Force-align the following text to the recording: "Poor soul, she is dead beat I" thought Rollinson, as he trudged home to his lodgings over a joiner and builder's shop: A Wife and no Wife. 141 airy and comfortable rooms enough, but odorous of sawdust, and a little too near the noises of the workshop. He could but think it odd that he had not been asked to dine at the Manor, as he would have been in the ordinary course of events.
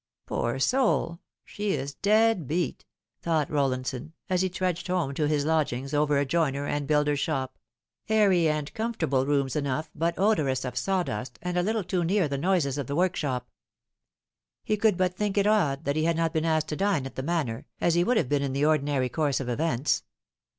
"Poor 0.25 0.57
soul, 0.57 1.19
she 1.45 1.73
is 1.73 1.93
dead 1.93 2.47
beat 2.47 2.85
I" 2.87 3.23
thought 3.23 3.51
Rollinson, 3.51 4.13
as 4.31 4.41
he 4.41 4.49
trudged 4.49 4.87
home 4.87 5.13
to 5.13 5.27
his 5.27 5.45
lodgings 5.45 5.93
over 5.93 6.17
a 6.17 6.25
joiner 6.25 6.65
and 6.65 6.87
builder's 6.87 7.19
shop: 7.19 7.55
A 8.09 8.15
Wife 8.15 8.17
and 8.17 8.17
no 8.17 8.25
Wife. 8.25 8.29
141 8.47 8.51
airy 8.51 8.57
and 8.57 8.73
comfortable 8.73 9.25
rooms 9.27 9.55
enough, 9.55 9.91
but 9.93 10.17
odorous 10.17 10.65
of 10.65 10.75
sawdust, 10.75 11.37
and 11.43 11.55
a 11.55 11.61
little 11.61 11.83
too 11.83 12.03
near 12.03 12.27
the 12.27 12.39
noises 12.39 12.79
of 12.79 12.87
the 12.87 12.95
workshop. 12.95 13.47
He 14.63 14.75
could 14.75 14.97
but 14.97 15.13
think 15.15 15.37
it 15.37 15.45
odd 15.45 15.85
that 15.85 15.95
he 15.95 16.05
had 16.05 16.17
not 16.17 16.33
been 16.33 16.45
asked 16.45 16.69
to 16.69 16.75
dine 16.75 17.05
at 17.05 17.13
the 17.13 17.21
Manor, 17.21 17.67
as 17.79 17.93
he 17.93 18.03
would 18.03 18.17
have 18.17 18.27
been 18.27 18.41
in 18.41 18.53
the 18.53 18.65
ordinary 18.65 19.07
course 19.07 19.39
of 19.39 19.49
events. 19.49 20.01